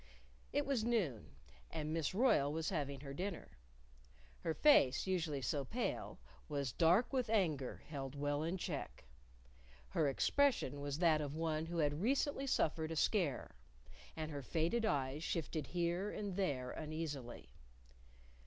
[0.51, 1.35] It was noon.
[1.69, 3.59] And Miss Royle was having her dinner.
[4.39, 9.03] Her face, usually so pale, was dark with anger held well in check.
[9.89, 13.53] Her expression was that of one who had recently suffered a scare,
[14.15, 17.53] and her faded eyes shifted here and there uneasily.